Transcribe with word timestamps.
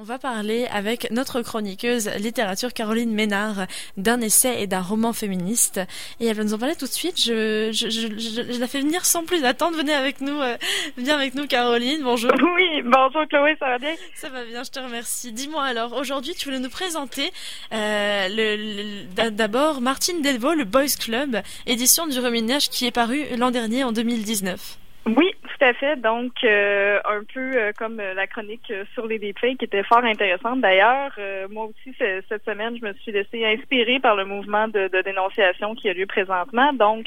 On 0.00 0.04
va 0.04 0.18
parler 0.18 0.66
avec 0.72 1.10
notre 1.10 1.42
chroniqueuse 1.42 2.08
littérature 2.16 2.72
Caroline 2.72 3.12
Ménard 3.12 3.66
d'un 3.98 4.22
essai 4.22 4.62
et 4.62 4.66
d'un 4.66 4.80
roman 4.80 5.12
féministe. 5.12 5.78
Et 6.20 6.26
elle 6.26 6.36
va 6.36 6.42
nous 6.42 6.54
en 6.54 6.58
parler 6.58 6.74
tout 6.74 6.86
de 6.86 6.90
suite. 6.90 7.20
Je, 7.20 7.68
je, 7.70 7.90
je, 7.90 8.08
je, 8.18 8.58
la 8.58 8.66
fais 8.66 8.80
venir 8.80 9.04
sans 9.04 9.26
plus 9.26 9.44
attendre. 9.44 9.76
Venez 9.76 9.92
avec 9.92 10.22
nous, 10.22 10.40
euh, 10.40 10.56
viens 10.96 11.16
avec 11.16 11.34
nous 11.34 11.46
Caroline. 11.46 12.00
Bonjour. 12.02 12.32
Oui, 12.56 12.82
bonjour 12.82 13.28
Chloé, 13.28 13.56
ça 13.60 13.66
va 13.66 13.78
bien? 13.78 13.94
Ça 14.14 14.30
va 14.30 14.42
bien, 14.44 14.62
je 14.62 14.70
te 14.70 14.80
remercie. 14.80 15.32
Dis-moi 15.32 15.62
alors, 15.62 15.92
aujourd'hui 15.92 16.34
tu 16.34 16.46
voulais 16.46 16.60
nous 16.60 16.70
présenter 16.70 17.30
euh, 17.74 18.26
le, 18.30 19.28
d'abord 19.28 19.82
Martine 19.82 20.22
Delvaux, 20.22 20.54
le 20.54 20.64
Boys 20.64 20.96
Club, 20.98 21.42
édition 21.66 22.06
du 22.06 22.18
Reminage 22.18 22.70
qui 22.70 22.86
est 22.86 22.90
paru 22.90 23.24
l'an 23.36 23.50
dernier 23.50 23.84
en 23.84 23.92
2019. 23.92 24.78
Oui, 25.06 25.30
tout 25.60 25.66
à 25.66 25.72
fait. 25.74 25.96
Donc, 25.96 26.32
euh, 26.44 26.98
un 27.04 27.22
peu 27.32 27.40
euh, 27.40 27.72
comme 27.76 28.00
euh, 28.00 28.14
la 28.14 28.26
chronique 28.26 28.72
sur 28.94 29.06
les 29.06 29.18
deepfakes 29.18 29.58
qui 29.58 29.64
était 29.64 29.82
fort 29.82 30.04
intéressante. 30.04 30.60
D'ailleurs, 30.60 31.12
moi 31.50 31.66
aussi, 31.66 31.94
cette 31.98 32.44
semaine, 32.44 32.76
je 32.80 32.84
me 32.84 32.92
suis 32.94 33.12
laissée 33.12 33.44
inspirer 33.44 34.00
par 34.00 34.16
le 34.16 34.24
mouvement 34.24 34.68
de, 34.68 34.88
dénonciation 35.02 35.74
qui 35.74 35.88
a 35.88 35.94
lieu 35.94 36.06
présentement. 36.06 36.72
Donc, 36.72 37.06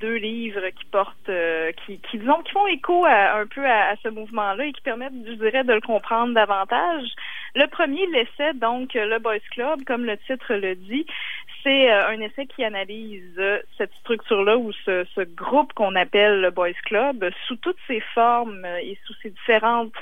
deux 0.00 0.16
livres 0.16 0.68
qui 0.70 0.84
portent, 0.86 1.30
qui, 1.84 1.98
qui, 1.98 2.18
disons, 2.18 2.42
qui 2.42 2.52
font 2.52 2.66
écho 2.66 3.04
un 3.04 3.46
peu 3.46 3.64
à, 3.64 3.94
ce 4.02 4.08
mouvement-là 4.08 4.64
et 4.64 4.72
qui 4.72 4.80
permettent, 4.80 5.12
je 5.26 5.34
dirais, 5.34 5.64
de 5.64 5.72
le 5.72 5.80
comprendre 5.80 6.34
davantage. 6.34 7.06
Le 7.54 7.66
premier, 7.66 8.06
l'essai, 8.08 8.52
donc, 8.54 8.94
le 8.94 9.18
Boys 9.18 9.38
Club, 9.52 9.84
comme 9.84 10.04
le 10.04 10.16
titre 10.18 10.54
le 10.54 10.74
dit, 10.74 11.06
c'est 11.64 11.90
euh, 11.90 12.08
un 12.08 12.20
essai 12.20 12.46
qui 12.46 12.62
analyse 12.62 13.38
euh, 13.38 13.58
cette 13.76 13.92
structure-là 14.02 14.58
ou 14.58 14.70
ce, 14.84 15.04
ce 15.14 15.22
groupe 15.22 15.72
qu'on 15.72 15.96
appelle 15.96 16.42
le 16.42 16.50
Boys 16.50 16.78
Club 16.84 17.28
sous 17.46 17.56
toutes 17.56 17.78
ses 17.88 18.00
formes 18.00 18.64
euh, 18.64 18.78
et 18.78 18.98
sous 19.06 19.14
ses 19.22 19.30
différentes 19.30 19.94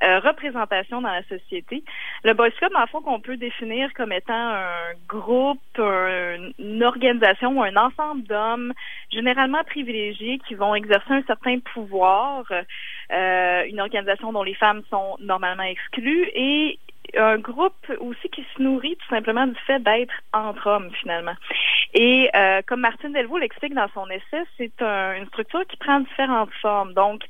représentations 0.00 1.00
dans 1.00 1.10
la 1.10 1.22
société. 1.24 1.82
Le 2.24 2.34
Boys 2.34 2.50
Club, 2.50 2.72
en 2.74 2.86
fond, 2.86 3.00
qu'on 3.00 3.20
peut 3.20 3.36
définir 3.36 3.92
comme 3.94 4.12
étant 4.12 4.34
un 4.34 4.92
groupe, 5.08 5.60
une 5.78 6.82
organisation 6.82 7.58
ou 7.58 7.62
un 7.62 7.76
ensemble 7.76 8.22
d'hommes 8.24 8.72
généralement 9.10 9.64
privilégiés 9.64 10.38
qui 10.46 10.54
vont 10.54 10.74
exercer 10.74 11.12
un 11.12 11.22
certain 11.22 11.58
pouvoir, 11.58 12.44
une 13.10 13.80
organisation 13.80 14.32
dont 14.32 14.42
les 14.42 14.54
femmes 14.54 14.82
sont 14.90 15.16
normalement 15.20 15.64
exclues 15.64 16.30
et 16.34 16.78
un 17.16 17.38
groupe 17.38 17.90
aussi 18.00 18.28
qui 18.28 18.44
se 18.54 18.62
nourrit 18.62 18.96
tout 18.96 19.08
simplement 19.08 19.46
du 19.46 19.58
fait 19.66 19.80
d'être 19.80 20.12
entre 20.32 20.66
hommes 20.66 20.90
finalement. 21.00 21.34
Et 21.94 22.28
euh, 22.34 22.60
comme 22.66 22.80
Martine 22.80 23.12
Delvaux 23.12 23.38
l'explique 23.38 23.74
dans 23.74 23.88
son 23.94 24.08
essai, 24.10 24.44
c'est 24.56 24.82
une 24.82 25.26
structure 25.28 25.66
qui 25.66 25.76
prend 25.76 26.00
différentes 26.00 26.52
formes. 26.60 26.92
Donc, 26.92 27.22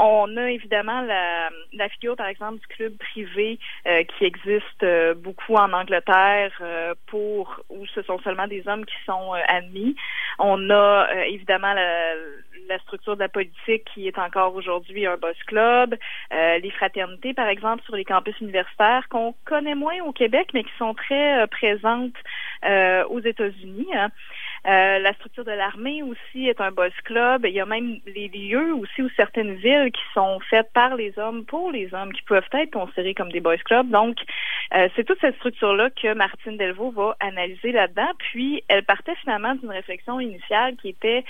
on 0.00 0.36
a 0.36 0.50
évidemment 0.50 1.02
la, 1.02 1.50
la 1.72 1.88
figure, 1.90 2.16
par 2.16 2.26
exemple, 2.26 2.58
du 2.60 2.66
club 2.68 2.96
privé 2.96 3.58
euh, 3.86 4.02
qui 4.04 4.24
existe 4.24 4.82
euh, 4.82 5.14
beaucoup 5.14 5.54
en 5.54 5.72
Angleterre 5.72 6.52
pour 7.06 7.60
où 7.68 7.86
ce 7.94 8.02
sont 8.02 8.18
seulement 8.20 8.46
des 8.46 8.66
hommes 8.66 8.84
qui 8.84 8.96
sont 9.04 9.32
admis. 9.48 9.94
On 10.38 10.70
a 10.70 11.06
évidemment 11.26 11.74
la, 11.74 12.14
la 12.70 12.78
structure 12.78 13.16
de 13.16 13.20
la 13.20 13.28
politique 13.28 13.84
qui 13.92 14.06
est 14.06 14.18
encore 14.18 14.54
aujourd'hui 14.54 15.06
un 15.06 15.16
boss 15.16 15.36
club, 15.46 15.96
euh, 16.32 16.58
les 16.58 16.70
fraternités, 16.70 17.34
par 17.34 17.48
exemple, 17.48 17.82
sur 17.84 17.96
les 17.96 18.04
campus 18.04 18.38
universitaires, 18.40 19.06
qu'on 19.10 19.34
connaît 19.44 19.74
moins 19.74 20.00
au 20.06 20.12
Québec, 20.12 20.48
mais 20.54 20.62
qui 20.62 20.72
sont 20.78 20.94
très 20.94 21.42
euh, 21.42 21.46
présentes 21.46 22.16
euh, 22.64 23.04
aux 23.06 23.20
États-Unis. 23.20 23.88
Hein. 23.94 24.10
La 24.64 25.12
structure 25.14 25.44
de 25.44 25.52
l'armée 25.52 26.02
aussi 26.02 26.48
est 26.48 26.60
un 26.60 26.70
boss 26.70 26.92
club. 27.04 27.46
Il 27.46 27.52
y 27.52 27.60
a 27.60 27.66
même 27.66 27.98
les 28.06 28.28
lieux 28.28 28.74
aussi 28.74 29.02
ou 29.02 29.08
certaines 29.16 29.54
villes 29.54 29.90
qui 29.92 30.02
sont 30.14 30.38
faites 30.48 30.72
par 30.72 30.96
les 30.96 31.18
hommes 31.18 31.44
pour 31.44 31.70
les 31.70 31.92
hommes 31.94 32.12
qui 32.12 32.22
peuvent 32.22 32.44
être 32.52 32.72
considérés 32.72 33.14
comme 33.14 33.32
des 33.32 33.40
boys 33.40 33.56
clubs. 33.58 33.88
Donc, 33.88 34.16
c'est 34.94 35.04
toute 35.04 35.20
cette 35.20 35.36
structure-là 35.36 35.90
que 35.90 36.14
Martine 36.14 36.56
Delvaux 36.56 36.90
va 36.90 37.16
analyser 37.20 37.72
là-dedans. 37.72 38.10
Puis, 38.18 38.62
elle 38.68 38.84
partait 38.84 39.16
finalement 39.16 39.54
d'une 39.54 39.70
réflexion 39.70 40.20
initiale 40.20 40.76
qui 40.76 40.90
était 40.90 41.24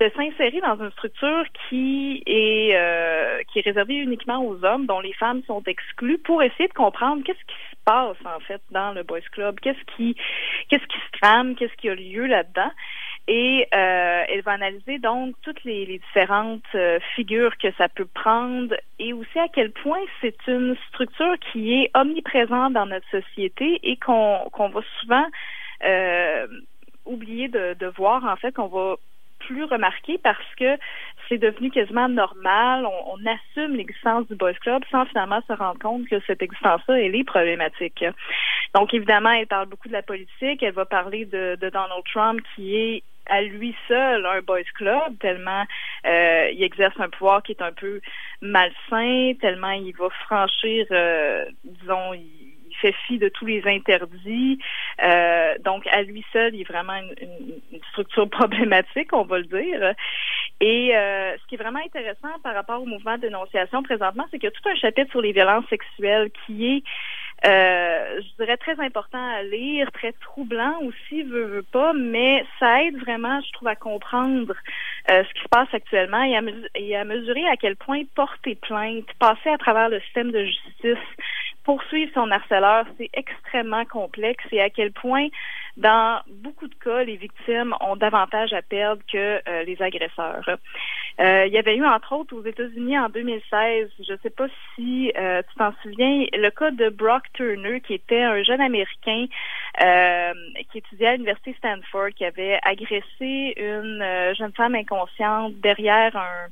de 0.00 0.10
s'insérer 0.14 0.60
dans 0.60 0.76
une 0.76 0.92
structure 0.92 1.44
qui 1.68 2.22
est 2.26 2.70
euh, 2.74 3.42
qui 3.50 3.58
est 3.58 3.62
réservée 3.62 3.96
uniquement 3.96 4.44
aux 4.44 4.64
hommes, 4.64 4.86
dont 4.86 5.00
les 5.00 5.12
femmes 5.14 5.42
sont 5.46 5.62
exclues, 5.66 6.18
pour 6.18 6.42
essayer 6.42 6.68
de 6.68 6.74
comprendre 6.74 7.24
qu'est-ce 7.24 7.44
qui 7.46 7.60
se 7.70 7.76
passe 7.84 8.16
en 8.24 8.38
fait 8.40 8.60
dans 8.70 8.92
le 8.92 9.02
boys 9.02 9.20
club, 9.32 9.58
qu'est-ce 9.60 9.96
qui 9.96 10.14
qu'est-ce 10.68 10.86
qui 10.86 10.98
se 10.98 11.20
trame, 11.20 11.56
qu'est-ce 11.56 11.74
qui 11.74 11.88
a 11.88 11.94
lieu 11.96 12.26
là-dedans? 12.26 12.70
Et 13.26 13.66
euh, 13.74 14.24
elle 14.28 14.42
va 14.42 14.52
analyser 14.52 14.98
donc 14.98 15.34
toutes 15.42 15.62
les, 15.64 15.84
différentes 15.86 16.62
euh, 16.76 16.98
figures 17.16 17.58
que 17.58 17.70
ça 17.72 17.88
peut 17.88 18.06
prendre 18.06 18.74
et 19.00 19.12
aussi 19.12 19.38
à 19.38 19.48
quel 19.48 19.72
point 19.72 20.00
c'est 20.20 20.46
une 20.46 20.76
structure 20.88 21.34
qui 21.52 21.74
est 21.74 21.90
omniprésente 21.94 22.72
dans 22.72 22.86
notre 22.86 23.08
société 23.10 23.80
et 23.82 23.96
qu'on 23.96 24.48
qu'on 24.52 24.68
va 24.68 24.80
souvent 25.00 25.26
oublier 27.04 27.48
de, 27.48 27.74
de 27.74 27.86
voir 27.86 28.24
en 28.24 28.36
fait 28.36 28.52
qu'on 28.52 28.66
va 28.66 28.96
plus 29.38 29.64
remarqué 29.64 30.18
parce 30.18 30.54
que 30.58 30.76
c'est 31.28 31.38
devenu 31.38 31.70
quasiment 31.70 32.08
normal. 32.08 32.86
On, 32.86 33.18
assume 33.26 33.76
l'existence 33.76 34.26
du 34.28 34.34
Boys 34.34 34.54
Club 34.54 34.82
sans 34.90 35.04
finalement 35.06 35.40
se 35.46 35.52
rendre 35.52 35.78
compte 35.78 36.08
que 36.08 36.20
cette 36.26 36.42
existence-là, 36.42 37.00
elle 37.00 37.14
est 37.14 37.24
problématique. 37.24 38.04
Donc, 38.74 38.94
évidemment, 38.94 39.30
elle 39.30 39.46
parle 39.46 39.68
beaucoup 39.68 39.88
de 39.88 39.92
la 39.92 40.02
politique. 40.02 40.62
Elle 40.62 40.72
va 40.72 40.86
parler 40.86 41.24
de, 41.26 41.56
Donald 41.60 42.04
Trump 42.12 42.40
qui 42.54 42.76
est 42.76 43.02
à 43.26 43.42
lui 43.42 43.76
seul 43.86 44.24
un 44.24 44.40
boys 44.40 44.62
club, 44.74 45.18
tellement 45.20 45.64
euh, 46.06 46.48
il 46.50 46.62
exerce 46.62 46.98
un 46.98 47.10
pouvoir 47.10 47.42
qui 47.42 47.52
est 47.52 47.60
un 47.60 47.72
peu 47.72 48.00
malsain, 48.40 49.34
tellement 49.38 49.72
il 49.72 49.94
va 49.98 50.08
franchir, 50.24 50.86
euh, 50.90 51.44
disons, 51.62 52.14
fait 52.80 52.94
fi 53.06 53.18
de 53.18 53.28
tous 53.28 53.46
les 53.46 53.62
interdits. 53.66 54.58
Euh, 55.02 55.54
donc, 55.64 55.86
à 55.88 56.02
lui 56.02 56.24
seul, 56.32 56.54
il 56.54 56.62
est 56.62 56.68
vraiment 56.68 56.98
une, 57.20 57.80
structure 57.90 58.28
problématique, 58.30 59.12
on 59.12 59.24
va 59.24 59.38
le 59.38 59.44
dire. 59.44 59.94
Et 60.60 60.96
euh, 60.96 61.36
ce 61.36 61.46
qui 61.46 61.54
est 61.54 61.58
vraiment 61.58 61.80
intéressant 61.84 62.38
par 62.42 62.54
rapport 62.54 62.82
au 62.82 62.86
mouvement 62.86 63.16
de 63.16 63.22
dénonciation 63.22 63.82
présentement, 63.82 64.24
c'est 64.30 64.38
qu'il 64.38 64.48
y 64.48 64.52
a 64.52 64.56
tout 64.60 64.68
un 64.68 64.74
chapitre 64.74 65.10
sur 65.10 65.20
les 65.20 65.32
violences 65.32 65.66
sexuelles 65.68 66.30
qui 66.46 66.66
est 66.66 66.82
euh, 67.46 68.20
je 68.20 68.42
dirais 68.42 68.56
très 68.56 68.80
important 68.80 69.24
à 69.36 69.44
lire, 69.44 69.92
très 69.92 70.12
troublant 70.12 70.80
aussi, 70.82 71.22
veut, 71.22 71.44
veut 71.44 71.62
pas, 71.62 71.92
mais 71.92 72.44
ça 72.58 72.82
aide 72.82 72.98
vraiment, 72.98 73.40
je 73.40 73.52
trouve, 73.52 73.68
à 73.68 73.76
comprendre 73.76 74.54
euh, 75.10 75.22
ce 75.22 75.34
qui 75.34 75.42
se 75.42 75.48
passe 75.48 75.68
actuellement 75.72 76.22
et 76.74 76.96
à 76.96 77.04
mesurer 77.04 77.46
à 77.48 77.56
quel 77.56 77.76
point 77.76 78.02
porter 78.16 78.56
plainte, 78.56 79.06
passer 79.20 79.50
à 79.50 79.58
travers 79.58 79.88
le 79.88 80.00
système 80.00 80.32
de 80.32 80.44
justice, 80.44 81.06
poursuivre 81.68 82.10
son 82.14 82.30
harceleur, 82.30 82.86
c'est 82.96 83.10
extrêmement 83.12 83.84
complexe 83.84 84.42
et 84.52 84.62
à 84.62 84.70
quel 84.70 84.90
point, 84.90 85.28
dans 85.76 86.18
beaucoup 86.26 86.66
de 86.66 86.74
cas, 86.76 87.02
les 87.04 87.16
victimes 87.16 87.74
ont 87.82 87.94
davantage 87.94 88.54
à 88.54 88.62
perdre 88.62 89.02
que 89.12 89.42
euh, 89.46 89.64
les 89.64 89.82
agresseurs. 89.82 90.48
Euh, 91.20 91.44
il 91.46 91.52
y 91.52 91.58
avait 91.58 91.76
eu, 91.76 91.84
entre 91.84 92.14
autres, 92.14 92.34
aux 92.34 92.42
États-Unis 92.42 92.98
en 92.98 93.10
2016, 93.10 93.90
je 93.98 94.12
ne 94.12 94.16
sais 94.22 94.30
pas 94.30 94.46
si 94.74 95.12
euh, 95.18 95.42
tu 95.42 95.58
t'en 95.58 95.74
souviens, 95.82 96.24
le 96.32 96.48
cas 96.48 96.70
de 96.70 96.88
Brock 96.88 97.24
Turner, 97.34 97.82
qui 97.82 97.92
était 97.92 98.22
un 98.22 98.42
jeune 98.42 98.62
Américain 98.62 99.26
qui 100.70 100.78
étudiait 100.78 101.08
à 101.08 101.12
l'Université 101.12 101.54
Stanford, 101.58 102.08
qui 102.16 102.24
avait 102.24 102.58
agressé 102.62 103.52
une 103.58 104.32
jeune 104.38 104.52
femme 104.56 104.74
inconsciente 104.74 105.52
derrière 105.60 106.16
un 106.16 106.48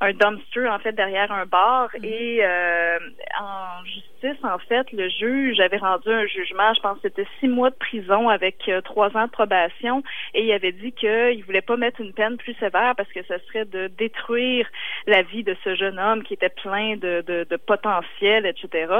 un 0.00 0.12
dumpster 0.12 0.68
en 0.68 0.78
fait 0.78 0.92
derrière 0.92 1.32
un 1.32 1.46
bar 1.46 1.88
mhm. 1.94 2.04
et 2.04 2.40
euh, 2.42 2.98
en 3.40 3.84
justice 3.84 4.44
en 4.44 4.58
fait 4.58 4.92
le 4.92 5.08
juge 5.08 5.58
avait 5.60 5.78
rendu 5.78 6.10
un 6.10 6.26
jugement 6.26 6.74
je 6.74 6.80
pense 6.80 6.96
que 6.96 7.08
c'était 7.08 7.26
six 7.40 7.48
mois 7.48 7.70
de 7.70 7.76
prison 7.76 8.28
avec 8.28 8.68
euh, 8.68 8.82
trois 8.82 9.16
ans 9.16 9.24
de 9.24 9.30
probation 9.30 10.02
et 10.34 10.44
il 10.44 10.52
avait 10.52 10.72
dit 10.72 10.92
qu'il 10.92 11.42
voulait 11.44 11.62
pas 11.62 11.78
mettre 11.78 12.02
une 12.02 12.12
peine 12.12 12.36
plus 12.36 12.54
sévère 12.54 12.94
parce 12.94 13.10
que 13.10 13.22
ce 13.22 13.38
serait 13.46 13.64
de 13.64 13.86
détruire 13.86 14.68
la 15.06 15.22
vie 15.22 15.44
de 15.44 15.56
ce 15.64 15.74
jeune 15.74 15.98
homme 15.98 16.22
qui 16.24 16.34
était 16.34 16.50
plein 16.50 16.96
de, 16.96 17.22
de, 17.26 17.46
de 17.48 17.56
potentiel 17.56 18.44
etc 18.44 18.92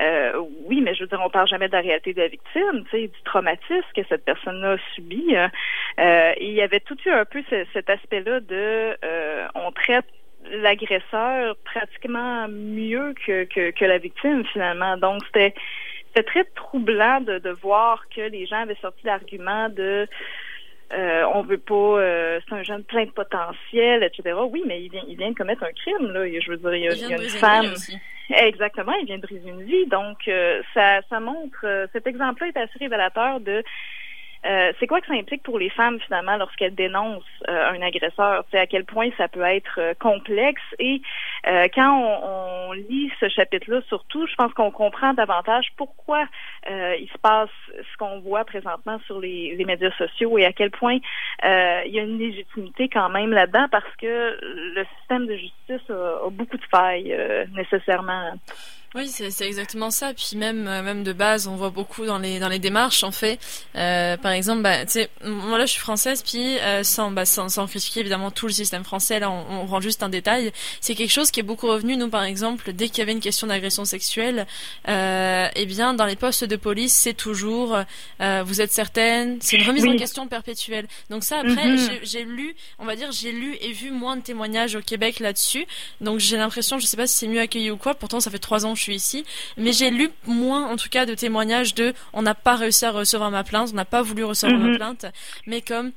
euh, 0.00 0.42
oui 0.66 0.80
mais 0.80 0.94
je 0.96 1.04
veux 1.04 1.08
dire 1.08 1.20
on 1.24 1.30
parle 1.30 1.46
jamais 1.46 1.68
de 1.68 1.72
la 1.72 1.82
réalité 1.82 2.14
de 2.14 2.20
la 2.20 2.28
victime 2.28 2.84
tu 2.90 2.90
sais 2.90 3.06
du 3.06 3.22
traumatisme 3.24 3.86
que 3.94 4.02
cette 4.08 4.24
personne 4.24 4.64
a 4.64 4.76
subi 4.94 5.36
hein. 5.36 5.52
euh, 6.00 6.32
et 6.36 6.48
il 6.48 6.54
y 6.54 6.62
avait 6.62 6.80
tout 6.80 6.98
eu 7.06 7.10
un 7.10 7.24
peu 7.24 7.44
cet 7.72 7.88
aspect 7.88 8.22
là 8.22 8.40
de 8.40 8.96
euh, 9.04 9.46
on 9.54 9.70
traite 9.70 10.06
l'agresseur 10.50 11.56
pratiquement 11.64 12.48
mieux 12.48 13.14
que, 13.26 13.44
que, 13.44 13.70
que, 13.70 13.84
la 13.84 13.98
victime 13.98 14.44
finalement. 14.52 14.96
Donc 14.96 15.22
c'était 15.26 15.54
c'était 16.08 16.24
très 16.24 16.44
troublant 16.54 17.20
de, 17.20 17.38
de 17.38 17.50
voir 17.50 18.04
que 18.14 18.20
les 18.20 18.46
gens 18.46 18.62
avaient 18.62 18.76
sorti 18.82 19.00
l'argument 19.04 19.68
de 19.68 20.06
euh, 20.92 21.24
on 21.34 21.42
veut 21.42 21.58
pas 21.58 21.74
euh, 21.74 22.40
c'est 22.46 22.54
un 22.54 22.62
jeune 22.62 22.84
plein 22.84 23.06
de 23.06 23.10
potentiel, 23.10 24.02
etc. 24.02 24.36
Oui, 24.50 24.62
mais 24.66 24.82
il 24.82 24.90
vient 24.90 25.02
il 25.08 25.16
vient 25.16 25.30
de 25.30 25.36
commettre 25.36 25.64
un 25.64 25.72
crime, 25.72 26.12
là. 26.12 26.26
Je 26.26 26.50
veux 26.50 26.58
dire, 26.58 26.74
il 26.74 26.82
y 26.82 26.88
a, 26.88 26.92
il 26.92 27.08
y 27.08 27.14
a 27.14 27.16
une 27.16 27.28
femme. 27.28 27.74
Exactement, 28.30 28.92
il 29.00 29.06
vient 29.06 29.16
de 29.16 29.22
briser 29.22 29.48
une 29.48 29.62
vie. 29.62 29.86
Donc 29.86 30.28
euh, 30.28 30.62
ça 30.74 31.00
ça 31.08 31.18
montre 31.18 31.88
cet 31.92 32.06
exemple-là 32.06 32.48
est 32.48 32.56
assez 32.58 32.78
révélateur 32.78 33.40
de 33.40 33.62
euh, 34.44 34.72
c'est 34.80 34.88
quoi 34.88 35.00
que 35.00 35.06
ça 35.06 35.14
implique 35.14 35.42
pour 35.44 35.58
les 35.58 35.70
femmes 35.70 36.00
finalement 36.00 36.36
lorsqu'elles 36.36 36.74
dénoncent 36.74 37.22
euh, 37.48 37.70
un 37.70 37.80
agresseur? 37.80 38.44
C'est 38.50 38.58
à 38.58 38.66
quel 38.66 38.84
point 38.84 39.08
ça 39.16 39.28
peut 39.28 39.42
être 39.42 39.78
euh, 39.78 39.94
complexe? 39.94 40.62
Et 40.78 41.00
quand 41.74 41.92
on, 41.92 42.70
on, 42.70 42.72
lit 42.72 43.10
ce 43.20 43.28
chapitre-là, 43.28 43.80
surtout, 43.88 44.26
je 44.26 44.34
pense 44.36 44.52
qu'on 44.54 44.70
comprend 44.70 45.12
davantage 45.12 45.72
pourquoi 45.76 46.24
il 46.68 47.08
se 47.12 47.18
passe 47.18 47.50
ce 47.70 47.96
qu'on 47.98 48.20
voit 48.20 48.44
présentement 48.44 49.00
sur 49.06 49.18
les, 49.18 49.54
les, 49.56 49.64
médias 49.64 49.90
sociaux 49.98 50.38
et 50.38 50.44
à 50.44 50.52
quel 50.52 50.70
point 50.70 50.98
il 51.44 51.90
y 51.90 51.98
a 51.98 52.02
une 52.02 52.18
légitimité 52.18 52.88
quand 52.88 53.08
même 53.08 53.32
là-dedans 53.32 53.66
parce 53.70 53.96
que 53.96 54.38
le 54.40 54.84
système 54.98 55.26
de 55.26 55.34
justice 55.34 55.90
a, 55.90 56.26
a 56.26 56.30
beaucoup 56.30 56.56
de 56.56 56.64
failles 56.70 57.16
nécessairement. 57.54 58.34
Oui, 58.94 59.08
c'est 59.08 59.46
exactement 59.46 59.90
ça. 59.90 60.12
Puis 60.12 60.36
même 60.36 60.68
euh, 60.68 60.82
même 60.82 61.02
de 61.02 61.14
base, 61.14 61.46
on 61.46 61.56
voit 61.56 61.70
beaucoup 61.70 62.04
dans 62.04 62.18
les 62.18 62.38
dans 62.38 62.50
les 62.50 62.58
démarches 62.58 63.04
en 63.04 63.10
fait. 63.10 63.38
Euh, 63.74 64.18
par 64.18 64.32
exemple, 64.32 64.60
bah, 64.62 64.84
tu 64.84 64.92
sais, 64.92 65.10
moi 65.24 65.56
là, 65.56 65.64
je 65.64 65.72
suis 65.72 65.80
française, 65.80 66.22
puis 66.22 66.58
euh, 66.58 66.84
sans, 66.84 67.10
bah, 67.10 67.24
sans 67.24 67.48
sans 67.48 67.66
critiquer 67.66 68.00
évidemment 68.00 68.30
tout 68.30 68.46
le 68.46 68.52
système 68.52 68.84
français, 68.84 69.18
là, 69.18 69.30
on, 69.30 69.62
on 69.62 69.66
rend 69.66 69.80
juste 69.80 70.02
un 70.02 70.10
détail. 70.10 70.52
C'est 70.82 70.94
quelque 70.94 71.10
chose 71.10 71.30
qui 71.30 71.40
est 71.40 71.42
beaucoup 71.42 71.68
revenu. 71.68 71.96
Nous, 71.96 72.08
par 72.10 72.24
exemple, 72.24 72.72
dès 72.74 72.88
qu'il 72.90 72.98
y 72.98 73.00
avait 73.00 73.12
une 73.12 73.20
question 73.20 73.46
d'agression 73.46 73.86
sexuelle, 73.86 74.46
euh, 74.88 75.48
eh 75.54 75.64
bien, 75.64 75.94
dans 75.94 76.06
les 76.06 76.16
postes 76.16 76.44
de 76.44 76.56
police, 76.56 76.92
c'est 76.92 77.14
toujours 77.14 77.78
euh, 78.20 78.42
vous 78.44 78.60
êtes 78.60 78.72
certaine. 78.72 79.38
C'est 79.40 79.56
une 79.56 79.66
remise 79.66 79.86
en 79.86 79.96
question 79.96 80.26
perpétuelle. 80.28 80.86
Donc 81.08 81.24
ça, 81.24 81.38
après, 81.38 81.66
mm 81.66 81.78
j'ai 82.02 82.24
lu, 82.24 82.54
on 82.78 82.84
va 82.84 82.96
dire, 82.96 83.10
j'ai 83.12 83.32
lu 83.32 83.56
et 83.60 83.72
vu 83.72 83.90
moins 83.90 84.16
de 84.16 84.22
témoignages 84.22 84.74
au 84.74 84.80
Québec 84.80 85.20
là-dessus. 85.20 85.66
Donc 86.00 86.18
j'ai 86.18 86.36
l'impression, 86.36 86.78
je 86.78 86.86
sais 86.86 86.96
pas 86.96 87.06
si 87.06 87.16
c'est 87.16 87.28
mieux 87.28 87.40
accueilli 87.40 87.70
ou 87.70 87.76
quoi. 87.76 87.94
Pourtant, 87.94 88.20
ça 88.20 88.30
fait 88.30 88.38
trois 88.38 88.66
ans 88.66 88.74
je 88.82 88.84
suis 88.84 88.94
ici, 88.96 89.24
mais 89.56 89.72
j'ai 89.72 89.90
lu 89.90 90.10
moins, 90.26 90.68
en 90.68 90.76
tout 90.76 90.88
cas, 90.90 91.06
de 91.06 91.14
témoignages 91.14 91.74
de 91.74 91.94
on 92.12 92.22
n'a 92.22 92.34
pas 92.34 92.56
réussi 92.56 92.84
à 92.84 92.90
recevoir 92.90 93.30
ma 93.30 93.44
plainte, 93.44 93.70
on 93.72 93.76
n'a 93.76 93.84
pas 93.84 94.02
voulu 94.02 94.24
recevoir 94.24 94.58
ma 94.58 94.68
mhm. 94.68 94.76
plainte, 94.76 95.06
mais 95.46 95.62
comme 95.62 95.92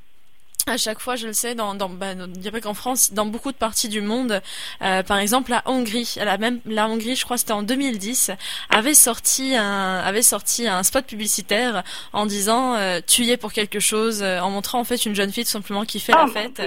à 0.68 0.78
chaque 0.78 1.00
fois, 1.00 1.16
je 1.16 1.28
le 1.28 1.34
sais, 1.34 1.54
dans, 1.54 1.76
dans 1.76 1.90
bah, 1.90 2.16
dirais 2.28 2.60
qu'en 2.60 2.74
France, 2.74 3.14
dans 3.14 3.26
beaucoup 3.26 3.52
de 3.52 3.58
parties 3.58 3.88
du 3.88 4.02
monde, 4.02 4.42
euh, 4.82 5.04
par 5.04 5.20
exemple 5.20 5.52
la 5.52 5.62
Hongrie, 5.66 6.16
la 6.18 6.38
même 6.38 6.60
la 6.66 6.88
Hongrie, 6.88 7.16
je 7.16 7.24
crois, 7.24 7.38
c'était 7.38 7.52
en 7.52 7.62
2010, 7.62 8.32
avait 8.72 8.96
sorti 8.96 9.56
un 9.56 10.00
avait 10.00 10.24
sorti 10.24 10.68
un 10.68 10.82
spot 10.82 11.06
publicitaire 11.06 11.84
en 12.14 12.26
disant 12.26 12.76
euh, 12.76 13.00
tu 13.06 13.24
y 13.24 13.32
es 13.32 13.38
pour 13.38 13.54
quelque 13.54 13.80
chose, 13.80 14.24
euh, 14.24 14.40
en 14.40 14.50
montrant 14.50 14.80
en 14.80 14.84
fait 14.84 15.06
une 15.06 15.16
jeune 15.16 15.32
fille 15.32 15.46
tout 15.46 15.52
simplement 15.52 15.86
qui 15.86 16.00
fait 16.00 16.14
la 16.14 16.26
ah, 16.26 16.28
fête. 16.28 16.62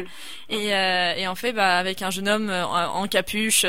Et, 0.48 0.74
euh, 0.74 1.14
et 1.16 1.26
en 1.26 1.34
fait 1.34 1.52
bah 1.52 1.76
avec 1.76 2.00
un 2.02 2.10
jeune 2.10 2.28
homme 2.28 2.50
en, 2.50 3.06
capuche, 3.08 3.66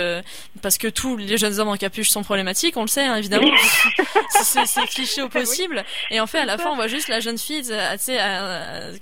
parce 0.62 0.78
que 0.78 0.88
tous 0.88 1.18
les 1.18 1.38
jeunes 1.38 1.60
hommes 1.60 1.70
en 1.70 1.78
capuche 1.78 2.10
sont 2.10 2.24
problématiques, 2.24 2.78
on 2.78 2.84
le 2.84 2.88
sait 2.88 3.06
hein, 3.06 3.16
évidemment, 3.16 3.50
c'est 4.44 4.86
cliché 4.86 5.24
au 5.24 5.30
possible. 5.30 5.84
Et 6.12 6.20
en 6.20 6.28
fait 6.28 6.40
à 6.40 6.46
la 6.46 6.60
fin 6.60 6.70
on 6.70 6.76
voit 6.76 6.88
juste 6.88 7.08
la 7.08 7.20
jeune 7.20 7.40
fille, 7.40 7.64
tu 7.64 7.74
sais, 7.98 8.20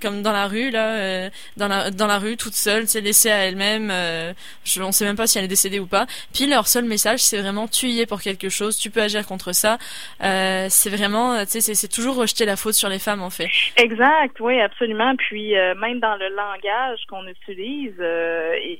comme 0.02 0.22
dans 0.22 0.32
la 0.32 0.48
rue 0.48 0.72
là 0.72 1.17
euh, 1.18 1.30
dans 1.58 1.68
la 1.68 1.92
dans 1.92 2.08
la 2.08 2.20
rue 2.20 2.38
toute 2.38 2.54
seule, 2.54 2.88
c'est 2.88 3.02
laissée 3.02 3.32
à 3.32 3.46
elle-même. 3.46 3.90
Euh, 3.92 4.34
je 4.64 4.82
on 4.82 4.92
sait 4.92 5.06
même 5.06 5.16
pas 5.16 5.28
si 5.28 5.38
elle 5.38 5.46
est 5.46 5.50
décédée 5.50 5.80
ou 5.80 5.88
pas. 5.88 6.06
Puis 6.34 6.48
leur 6.48 6.68
seul 6.68 6.86
message, 6.86 7.20
c'est 7.20 7.42
vraiment 7.42 7.68
tu 7.68 7.88
y 7.88 8.02
es 8.02 8.06
pour 8.06 8.22
quelque 8.22 8.50
chose, 8.50 8.78
tu 8.78 8.90
peux 8.90 9.02
agir 9.02 9.26
contre 9.26 9.54
ça. 9.54 9.78
Euh, 10.24 10.68
c'est 10.70 10.90
vraiment, 10.90 11.44
tu 11.46 11.62
sais, 11.62 11.74
c'est 11.74 11.88
toujours 11.88 12.16
rejeter 12.16 12.46
la 12.46 12.56
faute 12.56 12.74
sur 12.74 12.90
les 12.90 13.00
femmes 13.00 13.22
en 13.22 13.30
fait. 13.30 13.48
Exact, 13.76 14.40
oui, 14.40 14.60
absolument. 14.62 15.16
Puis 15.16 15.54
même 15.54 16.00
dans 16.00 16.16
le 16.16 16.30
langage 16.30 17.00
qu'on 17.10 17.26
utilise, 17.28 18.00
et, 18.00 18.80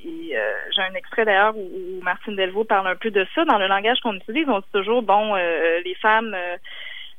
j'ai 0.74 0.82
un 0.82 0.94
extrait 0.94 1.24
d'ailleurs 1.24 1.56
où, 1.56 2.00
Martine 2.02 2.36
Delvaux 2.36 2.64
parle 2.64 2.88
un 2.88 2.96
peu 2.96 3.10
de 3.10 3.26
ça. 3.34 3.44
Dans 3.44 3.58
le 3.58 3.66
langage 3.66 3.98
qu'on 4.00 4.14
utilise, 4.14 4.48
on 4.48 4.60
dit 4.60 4.72
toujours 4.72 5.02
bon, 5.02 5.34
les 5.34 5.96
femmes 6.00 6.36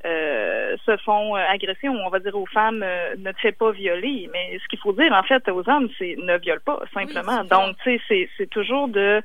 euh, 0.05 0.77
se 0.85 0.95
font 0.97 1.35
euh, 1.35 1.39
agresser, 1.49 1.89
ou 1.89 1.95
on 1.95 2.09
va 2.09 2.19
dire 2.19 2.35
aux 2.35 2.45
femmes, 2.45 2.83
euh, 2.83 3.15
ne 3.17 3.31
te 3.31 3.39
fais 3.39 3.51
pas 3.51 3.71
violer. 3.71 4.29
Mais 4.31 4.57
ce 4.61 4.67
qu'il 4.67 4.79
faut 4.79 4.93
dire, 4.93 5.11
en 5.13 5.23
fait, 5.23 5.47
aux 5.49 5.69
hommes, 5.69 5.89
c'est 5.97 6.15
ne 6.17 6.37
viole 6.37 6.61
pas, 6.61 6.79
simplement. 6.93 7.43
Donc, 7.43 7.75
tu 7.83 7.99
sais, 8.07 8.29
c'est 8.37 8.49
toujours 8.49 8.87
de... 8.87 9.21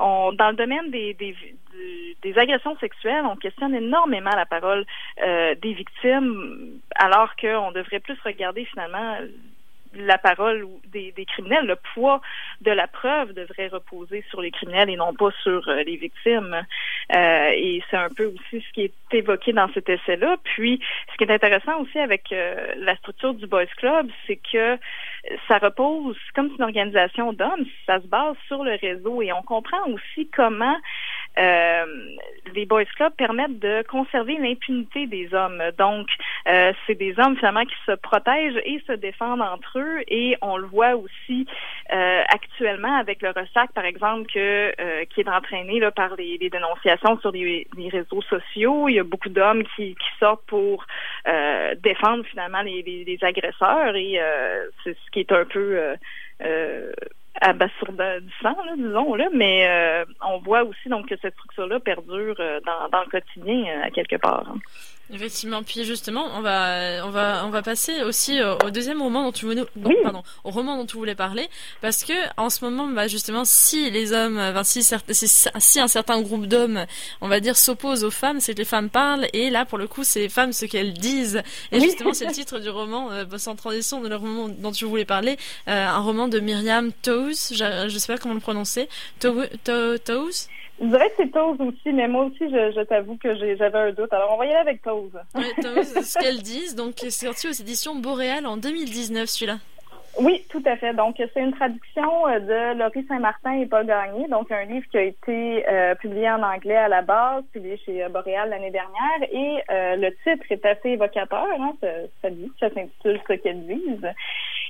On, 0.00 0.32
dans 0.32 0.50
le 0.50 0.56
domaine 0.56 0.90
des, 0.90 1.14
des, 1.14 1.36
des 2.22 2.38
agressions 2.38 2.76
sexuelles, 2.78 3.24
on 3.26 3.36
questionne 3.36 3.74
énormément 3.74 4.34
la 4.34 4.46
parole 4.46 4.84
des 5.18 5.72
victimes, 5.74 6.80
alors 6.96 7.36
qu'on 7.36 7.70
devrait 7.72 8.00
plus 8.00 8.18
regarder 8.24 8.64
finalement 8.64 9.18
la 9.96 10.18
parole 10.18 10.66
des, 10.92 11.12
des, 11.12 11.24
criminels, 11.24 11.66
le 11.66 11.76
poids 11.94 12.20
de 12.60 12.70
la 12.70 12.86
preuve 12.86 13.32
devrait 13.32 13.68
reposer 13.68 14.24
sur 14.30 14.40
les 14.40 14.50
criminels 14.50 14.90
et 14.90 14.96
non 14.96 15.14
pas 15.14 15.30
sur 15.42 15.68
euh, 15.68 15.82
les 15.82 15.96
victimes. 15.96 16.64
Euh, 17.14 17.48
et 17.54 17.82
c'est 17.90 17.96
un 17.96 18.08
peu 18.08 18.26
aussi 18.26 18.64
ce 18.66 18.72
qui 18.72 18.82
est 18.82 18.92
évoqué 19.12 19.52
dans 19.52 19.68
cet 19.72 19.88
essai-là. 19.88 20.36
Puis, 20.44 20.80
ce 21.12 21.16
qui 21.16 21.24
est 21.24 21.32
intéressant 21.32 21.80
aussi 21.80 21.98
avec 21.98 22.32
euh, 22.32 22.74
la 22.76 22.96
structure 22.96 23.34
du 23.34 23.46
Boys 23.46 23.66
Club, 23.76 24.08
c'est 24.26 24.40
que 24.52 24.78
ça 25.48 25.58
repose, 25.58 26.16
comme 26.34 26.50
une 26.58 26.62
organisation 26.62 27.32
d'hommes, 27.32 27.64
ça 27.86 28.00
se 28.00 28.06
base 28.06 28.36
sur 28.46 28.62
le 28.64 28.76
réseau 28.80 29.22
et 29.22 29.32
on 29.32 29.42
comprend 29.42 29.82
aussi 29.88 30.28
comment 30.34 30.76
euh, 31.38 31.84
les 32.54 32.64
Boys 32.66 32.84
Club 32.96 33.12
permettent 33.14 33.58
de 33.58 33.82
conserver 33.88 34.36
l'impunité 34.38 35.06
des 35.06 35.32
hommes. 35.34 35.62
Donc, 35.78 36.06
euh, 36.46 36.72
c'est 36.86 36.94
des 36.94 37.14
hommes 37.18 37.36
finalement 37.36 37.64
qui 37.64 37.74
se 37.86 37.92
protègent 37.92 38.60
et 38.64 38.82
se 38.86 38.92
défendent 38.92 39.40
entre 39.40 39.78
eux 39.78 40.02
et 40.08 40.36
on 40.42 40.56
le 40.56 40.66
voit 40.66 40.94
aussi 40.94 41.46
euh, 41.92 42.22
actuellement 42.28 42.96
avec 42.96 43.22
le 43.22 43.30
ressac, 43.30 43.72
par 43.72 43.84
exemple, 43.84 44.30
que 44.32 44.72
euh, 44.80 45.04
qui 45.06 45.20
est 45.20 45.28
entraîné 45.28 45.80
là, 45.80 45.90
par 45.90 46.16
les, 46.16 46.38
les 46.38 46.50
dénonciations 46.50 47.18
sur 47.20 47.32
les, 47.32 47.66
les, 47.76 47.88
réseaux 47.88 48.22
sociaux. 48.22 48.88
Il 48.88 48.94
y 48.94 48.98
a 48.98 49.04
beaucoup 49.04 49.28
d'hommes 49.28 49.64
qui, 49.76 49.94
qui 49.94 50.18
sortent 50.18 50.44
pour 50.46 50.84
euh, 51.26 51.74
défendre 51.82 52.24
finalement 52.26 52.62
les, 52.62 52.82
les 52.82 53.18
agresseurs 53.22 53.96
et 53.96 54.20
c'est 54.82 54.94
ce 54.94 55.10
qui 55.10 55.20
est 55.20 55.32
un 55.32 55.44
peu 55.44 55.96
abasourdissant, 57.40 58.56
là, 58.64 58.74
disons, 58.76 59.14
là, 59.14 59.28
mais 59.32 59.66
euh, 59.68 60.04
on 60.24 60.38
voit 60.38 60.62
aussi 60.62 60.88
donc 60.88 61.08
que 61.08 61.16
cette 61.20 61.34
structure-là 61.34 61.80
perdure 61.80 62.36
euh, 62.38 62.60
dans, 62.64 62.88
dans 62.90 63.00
le 63.00 63.10
quotidien 63.10 63.64
euh, 63.66 63.86
à 63.86 63.90
quelque 63.90 64.16
part. 64.16 64.46
Hein. 64.48 64.58
Effectivement, 65.12 65.62
puis 65.62 65.84
justement, 65.84 66.28
on 66.34 66.40
va 66.40 67.04
on 67.04 67.10
va 67.10 67.42
on 67.44 67.50
va 67.50 67.60
passer 67.60 68.02
aussi 68.02 68.40
au, 68.42 68.70
deuxième 68.70 69.02
roman 69.02 69.24
dont 69.24 69.32
tu 69.32 69.44
voulais 69.44 69.62
pardon, 70.02 70.22
au 70.44 70.50
roman 70.50 70.78
dont 70.78 70.86
tu 70.86 70.96
voulais 70.96 71.14
parler. 71.14 71.46
Parce 71.82 72.04
que 72.04 72.14
en 72.38 72.48
ce 72.48 72.64
moment 72.64 72.86
bah 72.86 73.06
justement 73.06 73.44
si 73.44 73.90
les 73.90 74.14
hommes 74.14 74.38
enfin 74.38 74.64
si 74.64 74.82
si, 74.82 75.80
un 75.80 75.88
certain 75.88 76.22
groupe 76.22 76.46
d'hommes, 76.46 76.86
on 77.20 77.28
va 77.28 77.40
dire 77.40 77.58
s'oppose 77.58 78.02
aux 78.02 78.10
femmes, 78.10 78.40
c'est 78.40 78.54
que 78.54 78.58
les 78.58 78.64
femmes 78.64 78.88
parlent. 78.88 79.26
Et 79.34 79.50
là 79.50 79.66
pour 79.66 79.76
le 79.76 79.86
coup, 79.86 80.04
c'est 80.04 80.20
les 80.20 80.28
femmes 80.30 80.54
ce 80.54 80.64
qu'elles 80.64 80.94
disent. 80.94 81.42
Et 81.70 81.80
justement 81.80 82.14
c'est 82.14 82.26
le 82.26 82.32
titre 82.40 82.58
du 82.58 82.70
roman 82.70 83.10
euh, 83.12 83.26
sans 83.36 83.56
transition 83.56 84.00
de 84.00 84.08
le 84.08 84.16
roman 84.16 84.48
dont 84.48 84.72
tu 84.72 84.86
voulais 84.86 85.04
parler, 85.04 85.36
euh, 85.68 85.86
un 85.86 86.00
roman 86.00 86.28
de 86.28 86.40
Myriam 86.40 86.92
Toews, 87.02 87.32
je, 87.50 87.88
je 87.88 87.98
sais 87.98 88.10
pas 88.10 88.18
comment 88.18 88.34
le 88.34 88.40
prononcer, 88.40 88.88
Toews 89.20 90.48
je 90.80 90.86
dirais 90.86 91.08
que 91.10 91.14
c'est 91.18 91.30
Toes 91.30 91.56
aussi, 91.60 91.92
mais 91.92 92.08
moi 92.08 92.24
aussi, 92.24 92.40
je, 92.40 92.72
je 92.74 92.84
t'avoue 92.84 93.16
que 93.16 93.34
j'avais 93.56 93.78
un 93.78 93.92
doute. 93.92 94.12
Alors, 94.12 94.32
on 94.32 94.36
va 94.36 94.46
y 94.46 94.48
aller 94.48 94.58
avec 94.58 94.82
Toes. 94.82 95.10
Oui, 95.34 95.44
ce 95.56 96.18
qu'elles 96.18 96.42
disent. 96.42 96.74
Donc, 96.74 96.94
c'est 96.96 97.10
sorti 97.10 97.48
aux 97.48 97.52
éditions 97.52 97.94
Boréal 97.94 98.46
en 98.46 98.56
2019, 98.56 99.28
celui-là. 99.28 99.58
Oui, 100.20 100.44
tout 100.48 100.62
à 100.64 100.76
fait. 100.76 100.94
Donc, 100.94 101.16
c'est 101.16 101.40
une 101.40 101.52
traduction 101.52 102.28
euh, 102.28 102.38
de 102.38 102.78
Laurie 102.78 103.04
Saint-Martin 103.08 103.52
et 103.54 103.66
Paul 103.66 103.84
Gagné. 103.84 104.28
Donc, 104.28 104.50
un 104.52 104.64
livre 104.64 104.86
qui 104.90 104.96
a 104.96 105.02
été 105.02 105.68
euh, 105.68 105.94
publié 105.96 106.30
en 106.30 106.42
anglais 106.42 106.76
à 106.76 106.88
la 106.88 107.02
base, 107.02 107.42
publié 107.52 107.76
chez 107.84 108.04
euh, 108.04 108.08
Boréal 108.08 108.50
l'année 108.50 108.70
dernière. 108.70 109.28
Et 109.32 109.62
le 109.68 110.10
titre 110.22 110.46
est 110.50 110.64
assez 110.64 110.90
évocateur. 110.90 111.46
Hein, 111.58 111.72
ça, 111.80 111.88
ça 112.22 112.30
dit, 112.30 112.50
ça 112.60 112.68
s'intitule 112.70 113.20
Ce 113.28 113.32
qu'elles 113.34 113.66
disent. 113.66 114.12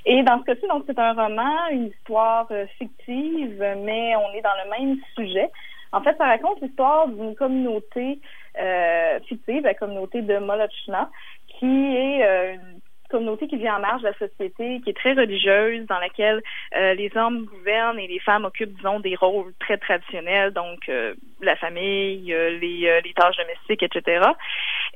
Et 0.07 0.23
dans 0.23 0.39
ce 0.39 0.45
cas-ci, 0.45 0.67
donc, 0.67 0.83
c'est 0.87 0.97
un 0.97 1.13
roman, 1.13 1.67
une 1.71 1.87
histoire 1.87 2.47
fictive, 2.77 3.63
mais 3.83 4.15
on 4.15 4.33
est 4.33 4.41
dans 4.41 4.49
le 4.63 4.69
même 4.79 4.97
sujet. 5.15 5.49
En 5.91 6.01
fait, 6.01 6.15
ça 6.17 6.25
raconte 6.25 6.61
l'histoire 6.61 7.07
d'une 7.07 7.35
communauté 7.35 8.19
euh, 8.59 9.19
fictive, 9.27 9.63
la 9.63 9.73
communauté 9.73 10.21
de 10.21 10.37
Molochna, 10.37 11.09
qui 11.47 11.95
est 11.95 12.23
euh, 12.25 12.53
une 12.53 12.79
communauté 13.09 13.47
qui 13.47 13.57
vit 13.57 13.69
en 13.69 13.79
marge 13.79 14.01
de 14.01 14.07
la 14.07 14.13
société, 14.13 14.81
qui 14.81 14.89
est 14.89 14.97
très 14.97 15.13
religieuse, 15.13 15.85
dans 15.87 15.99
laquelle 15.99 16.41
euh, 16.75 16.93
les 16.95 17.11
hommes 17.15 17.45
gouvernent 17.45 17.99
et 17.99 18.07
les 18.07 18.19
femmes 18.19 18.45
occupent, 18.45 18.75
disons, 18.75 18.99
des 18.99 19.15
rôles 19.15 19.53
très 19.59 19.77
traditionnels, 19.77 20.51
donc 20.51 20.79
euh, 20.89 21.13
la 21.41 21.55
famille, 21.55 22.33
euh, 22.33 22.57
les, 22.59 23.01
les, 23.03 23.13
tâches 23.13 23.37
domestiques, 23.37 23.83
etc. 23.83 24.25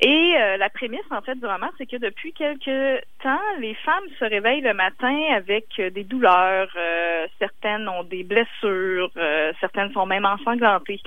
Et 0.01 0.35
la 0.57 0.69
prémisse, 0.69 1.01
en 1.11 1.21
fait, 1.21 1.35
du 1.35 1.45
roman, 1.45 1.67
c'est 1.77 1.85
que 1.85 1.97
depuis 1.97 2.31
quelque 2.31 2.99
temps, 3.21 3.41
les 3.59 3.73
femmes 3.75 4.05
se 4.17 4.23
réveillent 4.23 4.61
le 4.61 4.73
matin 4.73 5.17
avec 5.33 5.65
des 5.75 6.03
douleurs, 6.05 6.69
certaines 7.37 7.87
ont 7.89 8.03
des 8.03 8.23
blessures, 8.23 9.11
certaines 9.59 9.91
sont 9.91 10.05
même 10.05 10.25
ensanglantées. 10.25 11.01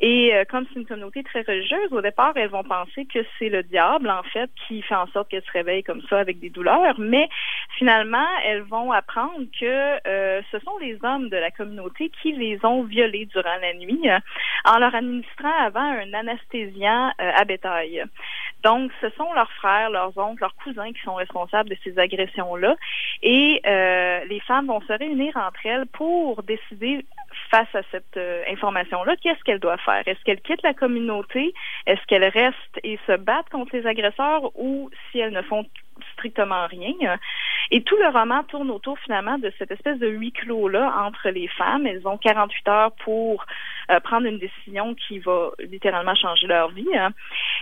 Et 0.00 0.32
comme 0.50 0.66
c'est 0.68 0.80
une 0.80 0.86
communauté 0.86 1.22
très 1.22 1.40
religieuse, 1.40 1.90
au 1.92 2.02
départ, 2.02 2.32
elles 2.36 2.50
vont 2.50 2.64
penser 2.64 3.06
que 3.06 3.20
c'est 3.38 3.48
le 3.48 3.62
diable, 3.62 4.10
en 4.10 4.22
fait, 4.24 4.50
qui 4.66 4.82
fait 4.82 4.94
en 4.94 5.06
sorte 5.08 5.30
qu'elles 5.30 5.44
se 5.44 5.52
réveillent 5.52 5.82
comme 5.82 6.02
ça 6.10 6.18
avec 6.18 6.38
des 6.38 6.50
douleurs, 6.50 6.98
mais 6.98 7.28
finalement, 7.78 8.26
elles 8.44 8.62
vont 8.62 8.92
apprendre 8.92 9.44
que 9.58 10.08
euh, 10.08 10.42
ce 10.50 10.58
sont 10.60 10.78
les 10.80 10.98
hommes 11.02 11.28
de 11.28 11.36
la 11.36 11.50
communauté 11.50 12.10
qui 12.22 12.32
les 12.32 12.58
ont 12.64 12.82
violées 12.82 13.26
durant 13.26 13.56
la 13.60 13.74
nuit 13.74 14.08
euh, 14.08 14.18
en 14.64 14.78
leur 14.78 14.94
administrant 14.94 15.52
avant 15.60 15.80
un 15.80 16.12
anesthésiant 16.12 17.12
euh, 17.20 17.30
à 17.34 17.44
bétail. 17.44 18.04
Donc, 18.62 18.90
ce 19.00 19.10
sont 19.10 19.32
leurs 19.34 19.50
frères, 19.52 19.90
leurs 19.90 20.16
oncles, 20.16 20.40
leurs 20.40 20.54
cousins 20.56 20.92
qui 20.92 21.00
sont 21.02 21.14
responsables 21.14 21.68
de 21.68 21.76
ces 21.84 21.98
agressions-là. 21.98 22.76
Et 23.22 23.60
euh, 23.66 24.24
les 24.28 24.40
femmes 24.40 24.66
vont 24.66 24.80
se 24.82 24.92
réunir 24.92 25.36
entre 25.36 25.64
elles 25.64 25.86
pour 25.86 26.42
décider 26.42 27.04
face 27.50 27.72
à 27.74 27.82
cette 27.90 28.16
euh, 28.16 28.42
information-là, 28.48 29.16
qu'est-ce 29.16 29.42
qu'elle 29.44 29.60
doit 29.60 29.76
faire? 29.78 30.02
Est-ce 30.06 30.22
qu'elle 30.24 30.40
quitte 30.40 30.62
la 30.62 30.74
communauté? 30.74 31.52
Est-ce 31.86 32.00
qu'elle 32.06 32.24
reste 32.24 32.80
et 32.82 32.98
se 33.06 33.16
bat 33.16 33.42
contre 33.50 33.76
les 33.76 33.86
agresseurs 33.86 34.56
ou 34.56 34.90
si 35.10 35.18
elles 35.18 35.32
ne 35.32 35.42
font 35.42 35.66
strictement 36.12 36.66
rien. 36.66 37.18
Et 37.70 37.82
tout 37.82 37.96
le 37.96 38.08
roman 38.08 38.42
tourne 38.44 38.70
autour 38.70 38.98
finalement 38.98 39.38
de 39.38 39.52
cette 39.58 39.70
espèce 39.70 39.98
de 39.98 40.08
huis 40.08 40.32
clos-là 40.32 40.92
entre 41.06 41.30
les 41.30 41.48
femmes. 41.48 41.86
Elles 41.86 42.06
ont 42.06 42.18
48 42.18 42.68
heures 42.68 42.92
pour 43.04 43.44
euh, 43.90 44.00
prendre 44.00 44.26
une 44.26 44.38
décision 44.38 44.94
qui 44.94 45.18
va 45.18 45.50
littéralement 45.58 46.14
changer 46.14 46.46
leur 46.46 46.70
vie. 46.70 46.88
Hein. 46.96 47.12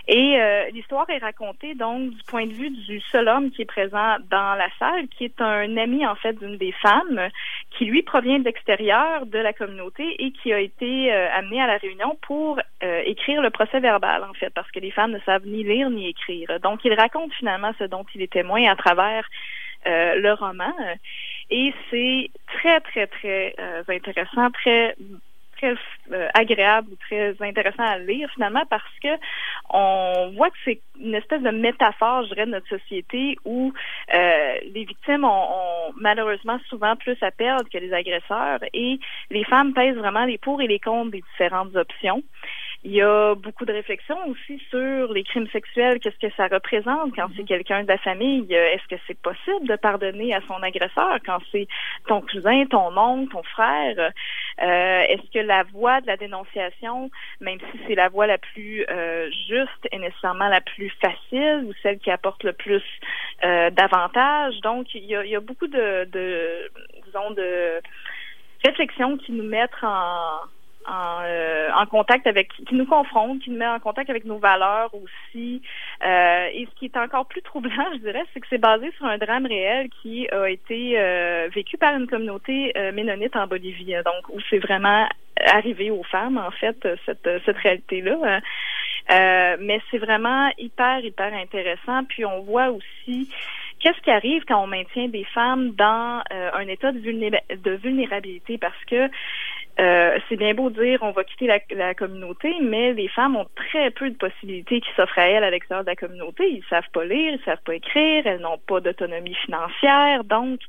Et 0.07 0.37
euh, 0.39 0.69
l'histoire 0.71 1.09
est 1.09 1.17
racontée 1.17 1.75
donc 1.75 2.11
du 2.11 2.23
point 2.27 2.45
de 2.45 2.53
vue 2.53 2.69
du 2.69 3.01
seul 3.11 3.27
homme 3.27 3.51
qui 3.51 3.61
est 3.61 3.65
présent 3.65 4.17
dans 4.29 4.55
la 4.55 4.67
salle, 4.79 5.07
qui 5.09 5.25
est 5.25 5.41
un 5.41 5.75
ami 5.77 6.05
en 6.05 6.15
fait 6.15 6.33
d'une 6.33 6.57
des 6.57 6.71
femmes, 6.71 7.29
qui 7.71 7.85
lui 7.85 8.03
provient 8.03 8.39
de 8.39 8.45
l'extérieur 8.45 9.25
de 9.25 9.39
la 9.39 9.53
communauté 9.53 10.15
et 10.23 10.31
qui 10.31 10.53
a 10.53 10.59
été 10.59 11.13
euh, 11.13 11.29
amené 11.33 11.61
à 11.61 11.67
la 11.67 11.77
réunion 11.77 12.17
pour 12.21 12.59
écrire 13.05 13.41
le 13.41 13.49
procès 13.49 13.79
verbal 13.79 14.25
en 14.29 14.33
fait, 14.33 14.49
parce 14.49 14.69
que 14.69 14.79
les 14.79 14.91
femmes 14.91 15.11
ne 15.11 15.19
savent 15.19 15.45
ni 15.45 15.63
lire 15.63 15.89
ni 15.89 16.09
écrire. 16.09 16.59
Donc 16.61 16.81
il 16.83 16.93
raconte 16.93 17.33
finalement 17.33 17.71
ce 17.79 17.85
dont 17.85 18.05
il 18.13 18.21
est 18.21 18.31
témoin 18.31 18.69
à 18.69 18.75
travers 18.75 19.25
le 19.85 20.33
roman. 20.33 20.73
Et 21.49 21.73
c'est 21.89 22.29
très, 22.47 22.79
très, 22.81 23.07
très 23.07 23.55
intéressant, 23.87 24.49
très 24.51 24.95
très 25.63 25.75
euh, 26.11 26.27
agréable 26.33 26.89
ou 26.91 26.95
très 27.07 27.35
intéressant 27.39 27.83
à 27.83 27.97
lire 27.97 28.29
finalement 28.33 28.63
parce 28.69 28.83
que 29.01 29.09
on 29.69 30.31
voit 30.35 30.49
que 30.49 30.57
c'est 30.65 30.81
une 30.99 31.15
espèce 31.15 31.41
de 31.41 31.49
métaphore, 31.49 32.23
je 32.23 32.29
dirais, 32.29 32.45
de 32.45 32.51
notre 32.51 32.67
société 32.67 33.37
où 33.45 33.73
euh, 34.13 34.55
les 34.73 34.85
victimes 34.85 35.23
ont, 35.23 35.93
malheureusement 35.97 36.59
souvent 36.69 36.95
plus 36.95 37.17
à 37.21 37.31
perdre 37.31 37.69
que 37.69 37.77
les 37.77 37.93
agresseurs 37.93 38.59
et 38.73 38.99
les 39.29 39.43
femmes 39.45 39.73
pèsent 39.73 39.97
vraiment 39.97 40.25
les 40.25 40.37
pour 40.37 40.61
et 40.61 40.67
les 40.67 40.79
contre 40.79 41.11
des 41.11 41.23
différentes 41.31 41.75
options. 41.75 42.23
Il 42.85 42.91
y 42.91 43.01
a 43.01 43.33
beaucoup 43.35 43.63
de 43.63 43.71
réflexions 43.71 44.17
aussi 44.27 44.61
sur 44.69 45.13
les 45.13 45.23
crimes 45.23 45.47
sexuels, 45.47 46.01
qu'est-ce 46.01 46.19
que 46.19 46.33
ça 46.35 46.47
représente 46.47 47.15
quand 47.15 47.29
c'est 47.33 47.43
mhm. 47.43 47.47
quelqu'un 47.47 47.83
de 47.83 47.87
la 47.87 47.97
famille. 47.97 48.53
Est-ce 48.53 48.85
que 48.93 49.01
c'est 49.07 49.17
possible 49.19 49.67
de 49.67 49.77
pardonner 49.77 50.33
à 50.33 50.41
son 50.47 50.61
agresseur 50.61 51.17
quand 51.25 51.39
c'est 51.51 51.67
ton 52.07 52.19
cousin, 52.21 52.65
ton 52.65 52.95
oncle, 52.97 53.31
ton 53.31 53.43
frère? 53.43 54.11
Euh, 54.61 55.01
est-ce 55.07 55.31
que 55.31 55.39
la 55.39 55.63
voie 55.63 56.01
de 56.01 56.07
la 56.07 56.17
dénonciation, 56.17 57.09
même 57.39 57.59
si 57.71 57.79
c'est 57.87 57.95
la 57.95 58.09
voie 58.09 58.27
la 58.27 58.37
plus 58.37 58.85
euh, 58.89 59.29
juste, 59.47 59.87
est 59.91 59.99
nécessairement 59.99 60.49
la 60.49 60.61
plus 60.61 60.89
facile 61.01 61.63
ou 61.65 61.73
celle 61.81 61.99
qui 61.99 62.11
apporte 62.11 62.43
le 62.43 62.51
plus 62.51 62.83
euh, 63.45 63.69
d'avantages? 63.69 64.59
Donc, 64.59 64.93
il 64.93 65.05
y, 65.05 65.15
a, 65.15 65.23
il 65.23 65.31
y 65.31 65.35
a 65.37 65.39
beaucoup 65.39 65.67
de, 65.67 66.03
de, 66.11 66.69
disons, 67.05 67.31
de 67.31 67.79
réflexions 68.65 69.15
qui 69.17 69.31
nous 69.31 69.43
mettent 69.43 69.71
en 69.83 70.39
en, 70.87 71.21
euh, 71.23 71.69
en, 71.75 71.85
contact 71.85 72.27
avec, 72.27 72.49
qui 72.49 72.75
nous 72.75 72.85
confronte, 72.85 73.41
qui 73.41 73.51
nous 73.51 73.57
met 73.57 73.67
en 73.67 73.79
contact 73.79 74.09
avec 74.09 74.25
nos 74.25 74.37
valeurs 74.37 74.91
aussi. 74.93 75.61
Euh, 76.03 76.47
et 76.53 76.67
ce 76.69 76.79
qui 76.79 76.85
est 76.85 76.97
encore 76.97 77.25
plus 77.25 77.41
troublant, 77.41 77.85
je 77.93 77.99
dirais, 77.99 78.23
c'est 78.33 78.39
que 78.39 78.47
c'est 78.49 78.57
basé 78.57 78.91
sur 78.97 79.05
un 79.05 79.17
drame 79.17 79.45
réel 79.45 79.89
qui 80.01 80.27
a 80.31 80.49
été 80.49 80.99
euh, 80.99 81.49
vécu 81.53 81.77
par 81.77 81.95
une 81.95 82.07
communauté 82.07 82.73
euh, 82.77 82.91
ménonite 82.91 83.35
en 83.35 83.47
Bolivie, 83.47 83.93
donc 84.05 84.29
où 84.29 84.39
c'est 84.49 84.59
vraiment 84.59 85.07
arrivé 85.47 85.91
aux 85.91 86.03
femmes, 86.03 86.37
en 86.37 86.51
fait, 86.51 86.77
cette, 87.05 87.27
cette 87.45 87.57
réalité-là. 87.57 88.39
mais 89.59 89.81
c'est 89.89 89.97
vraiment 89.97 90.49
hyper, 90.57 90.99
hyper 90.99 91.33
intéressant. 91.33 92.03
Puis 92.05 92.23
on 92.25 92.41
voit 92.41 92.69
aussi 92.69 93.29
qu'est-ce 93.83 94.01
qui 94.01 94.09
arrive 94.09 94.43
quand 94.45 94.63
on 94.63 94.67
maintient 94.67 95.09
des 95.09 95.25
femmes 95.25 95.71
dans 95.71 96.23
un 96.31 96.67
état 96.67 96.91
de, 96.91 96.99
de 96.99 97.71
vulnérabilité? 97.71 98.57
Parce 98.57 98.83
que 98.85 99.09
euh, 99.79 100.19
c'est 100.29 100.35
bien 100.35 100.53
beau 100.53 100.69
dire 100.69 100.99
on 101.01 101.11
va 101.11 101.23
quitter 101.23 101.47
la, 101.71 101.95
communauté, 101.95 102.53
mais 102.61 102.93
les 102.93 103.07
femmes 103.07 103.35
ont 103.35 103.47
très 103.55 103.89
peu 103.89 104.07
de 104.09 104.15
possibilités 104.15 104.81
qui 104.81 104.89
s'offrent 104.95 105.17
à 105.17 105.27
elles 105.27 105.43
à 105.43 105.49
l'extérieur 105.49 105.83
de 105.83 105.89
la 105.89 105.95
communauté. 105.95 106.47
Ils 106.47 106.63
savent 106.69 106.89
pas 106.93 107.03
lire, 107.05 107.33
ils 107.33 107.43
savent 107.43 107.61
pas 107.65 107.75
écrire, 107.75 108.27
elles 108.27 108.41
n'ont 108.41 108.59
pas 108.59 108.81
d'autonomie 108.81 109.33
financière. 109.33 110.23
Donc, 110.25 110.59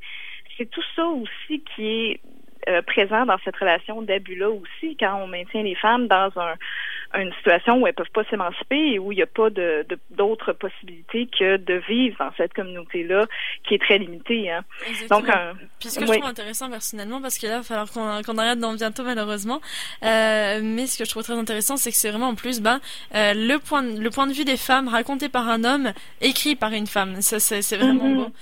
c'est 0.56 0.70
tout 0.70 0.84
ça 0.96 1.04
aussi 1.04 1.62
qui 1.74 1.86
est 1.86 2.20
euh, 2.68 2.80
présent 2.80 3.26
dans 3.26 3.36
cette 3.44 3.56
relation 3.56 4.00
d'abus-là 4.00 4.48
aussi, 4.48 4.96
quand 4.98 5.20
on 5.22 5.26
maintient 5.26 5.62
les 5.62 5.74
femmes 5.74 6.06
dans 6.06 6.30
un, 6.36 6.54
une 7.20 7.32
situation 7.34 7.80
où 7.80 7.86
elles 7.86 7.94
peuvent 7.94 8.10
pas 8.12 8.24
s'émanciper 8.24 8.94
et 8.94 8.98
où 8.98 9.12
il 9.12 9.16
n'y 9.16 9.22
a 9.22 9.26
pas 9.26 9.50
de, 9.50 9.86
d'autres 10.10 10.52
possibilités 10.52 11.26
que 11.26 11.56
de 11.56 11.74
vivre 11.88 12.16
dans 12.18 12.32
cette 12.36 12.54
communauté-là 12.54 13.26
qui 13.66 13.74
est 13.74 13.78
très 13.78 13.98
limitée. 13.98 14.50
Hein. 14.50 14.64
Donc, 15.10 15.28
euh, 15.28 15.52
Puis 15.80 15.90
ce 15.90 16.00
que 16.00 16.06
je 16.06 16.12
trouve 16.12 16.24
intéressant 16.24 16.70
personnellement, 16.70 17.20
parce 17.20 17.38
que 17.38 17.46
là, 17.46 17.54
il 17.54 17.56
va 17.58 17.62
falloir 17.62 17.90
qu'on, 17.90 18.22
qu'on 18.22 18.38
arrête 18.38 18.58
dans 18.58 18.74
bientôt 18.74 19.04
malheureusement, 19.04 19.60
euh, 20.02 20.60
mais 20.62 20.86
ce 20.86 20.98
que 20.98 21.04
je 21.04 21.10
trouve 21.10 21.22
très 21.22 21.34
intéressant, 21.34 21.76
c'est 21.76 21.90
que 21.90 21.96
c'est 21.96 22.10
vraiment 22.10 22.28
en 22.28 22.34
plus 22.34 22.60
ben, 22.60 22.80
euh, 23.14 23.34
le, 23.34 23.58
point, 23.58 23.82
le 23.82 24.10
point 24.10 24.26
de 24.26 24.32
vue 24.32 24.44
des 24.44 24.56
femmes 24.56 24.88
raconté 24.88 25.28
par 25.28 25.48
un 25.48 25.64
homme, 25.64 25.92
écrit 26.20 26.56
par 26.56 26.72
une 26.72 26.86
femme. 26.86 27.20
Ça, 27.22 27.38
c'est, 27.40 27.60
vraiment 27.76 28.04
mm-hmm. 28.04 28.14
beau. 28.16 28.32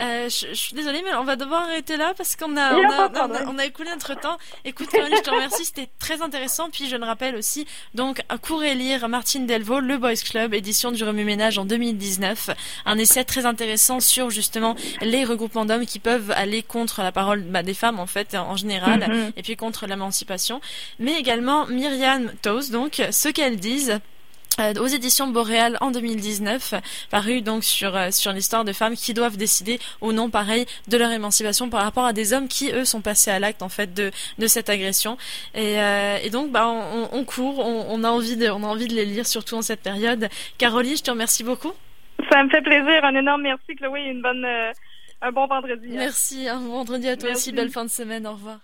Euh, 0.00 0.28
je, 0.28 0.48
je, 0.48 0.54
suis 0.54 0.74
désolée, 0.74 1.02
mais 1.04 1.14
on 1.14 1.24
va 1.24 1.36
devoir 1.36 1.62
arrêter 1.62 1.96
là 1.96 2.14
parce 2.16 2.34
qu'on 2.34 2.56
a, 2.56 2.74
on 2.74 2.90
a, 2.90 3.10
on 3.10 3.34
a, 3.34 3.44
on 3.46 3.58
a, 3.58 3.66
écoulé 3.66 3.90
notre 3.90 4.18
temps. 4.18 4.38
Écoute, 4.64 4.88
Caroline, 4.88 5.16
je 5.16 5.22
te 5.22 5.30
remercie, 5.30 5.64
c'était 5.64 5.88
très 5.98 6.22
intéressant. 6.22 6.70
Puis 6.70 6.88
je 6.88 6.96
le 6.96 7.04
rappelle 7.04 7.36
aussi, 7.36 7.66
donc, 7.94 8.21
un 8.28 8.38
cours 8.38 8.62
et 8.62 8.74
lire 8.74 9.08
Martine 9.08 9.46
Delvaux, 9.46 9.80
Le 9.80 9.98
Boys 9.98 10.14
Club, 10.16 10.54
édition 10.54 10.92
du 10.92 11.04
Remue-Ménage 11.04 11.58
en 11.58 11.64
2019. 11.64 12.50
Un 12.86 12.98
essai 12.98 13.24
très 13.24 13.46
intéressant 13.46 14.00
sur 14.00 14.30
justement 14.30 14.76
les 15.00 15.24
regroupements 15.24 15.64
d'hommes 15.64 15.86
qui 15.86 15.98
peuvent 15.98 16.30
aller 16.32 16.62
contre 16.62 17.02
la 17.02 17.12
parole 17.12 17.42
bah, 17.42 17.62
des 17.62 17.74
femmes 17.74 18.00
en 18.00 18.06
fait 18.06 18.34
en 18.34 18.56
général 18.56 19.00
mm-hmm. 19.00 19.32
et 19.36 19.42
puis 19.42 19.56
contre 19.56 19.86
l'émancipation. 19.86 20.60
Mais 20.98 21.18
également 21.18 21.66
Myriam 21.66 22.32
Toes, 22.42 22.70
donc, 22.70 23.02
ce 23.10 23.28
qu'elles 23.28 23.58
disent 23.58 24.00
aux 24.58 24.86
éditions 24.86 25.28
Boréal 25.28 25.78
en 25.80 25.90
2019, 25.90 26.74
paru 27.10 27.42
donc 27.42 27.64
sur 27.64 27.96
euh, 27.96 28.10
sur 28.10 28.32
l'histoire 28.32 28.64
de 28.64 28.72
femmes 28.72 28.94
qui 28.94 29.14
doivent 29.14 29.36
décider 29.36 29.78
ou 30.00 30.12
non 30.12 30.30
pareil 30.30 30.66
de 30.88 30.96
leur 30.96 31.10
émancipation 31.10 31.70
par 31.70 31.82
rapport 31.82 32.04
à 32.04 32.12
des 32.12 32.32
hommes 32.32 32.48
qui 32.48 32.70
eux 32.72 32.84
sont 32.84 33.00
passés 33.00 33.30
à 33.30 33.38
l'acte 33.38 33.62
en 33.62 33.68
fait 33.68 33.94
de 33.94 34.10
de 34.38 34.46
cette 34.46 34.68
agression 34.68 35.16
et, 35.54 35.80
euh, 35.80 36.18
et 36.22 36.30
donc 36.30 36.50
bah 36.50 36.66
on, 36.66 37.08
on 37.12 37.24
court, 37.24 37.58
on, 37.60 37.86
on, 37.88 38.04
a 38.04 38.10
envie 38.10 38.36
de 38.36 38.48
on 38.48 38.62
a 38.62 38.66
envie 38.66 38.88
de 38.88 38.94
les 38.94 39.04
lire 39.04 39.26
surtout 39.26 39.56
en 39.56 39.62
cette 39.62 39.82
période. 39.82 40.28
Caroline, 40.58 40.96
je 40.96 41.02
te 41.02 41.10
remercie 41.10 41.44
beaucoup. 41.44 41.72
Ça 42.30 42.42
me 42.44 42.50
fait 42.50 42.62
plaisir, 42.62 43.04
un 43.04 43.14
énorme 43.14 43.42
merci 43.42 43.74
Chloé, 43.76 44.00
une 44.02 44.22
bonne 44.22 44.46
un 45.24 45.32
bon 45.32 45.46
vendredi. 45.46 45.88
Merci, 45.90 46.48
un 46.48 46.60
bon 46.60 46.72
vendredi 46.72 47.08
à 47.08 47.16
toi 47.16 47.30
aussi, 47.30 47.52
belle 47.52 47.70
fin 47.70 47.84
de 47.84 47.90
semaine, 47.90 48.26
au 48.26 48.32
revoir. 48.32 48.58